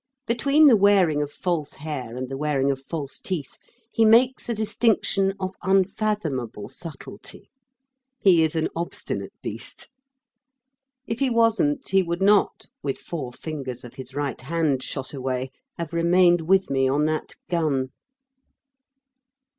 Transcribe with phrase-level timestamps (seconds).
[0.25, 3.59] Between the wearing of false hair and the wearing of false teeth
[3.91, 7.51] he makes a distinction of unfathomable subtlety.
[8.17, 9.89] He is an obstinate beast.
[11.05, 15.51] If he wasn't he would not, with four fingers of his right hand shot away,
[15.77, 17.91] have remained with me on that gun.